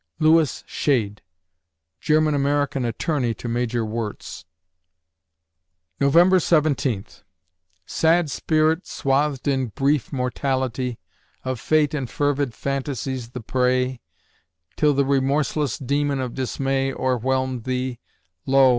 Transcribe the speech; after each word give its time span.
LEWIS 0.17 0.63
SCHADE 0.65 1.21
(German 1.99 2.33
American 2.33 2.85
Attorney 2.85 3.35
to 3.35 3.47
Major 3.47 3.85
Wirz) 3.85 4.45
November 5.99 6.39
Seventeenth 6.39 7.21
Sad 7.85 8.31
spirit, 8.31 8.87
swathed 8.87 9.47
in 9.47 9.67
brief 9.67 10.11
mortality, 10.11 10.97
Of 11.45 11.59
Fate 11.59 11.93
and 11.93 12.09
fervid 12.09 12.55
fantasies 12.55 13.29
the 13.29 13.41
prey, 13.41 14.01
Till 14.75 14.95
the 14.95 15.05
remorseless 15.05 15.77
demon 15.77 16.19
of 16.19 16.33
dismay 16.33 16.91
O'erwhelmed 16.91 17.65
thee 17.65 17.99
lo! 18.47 18.69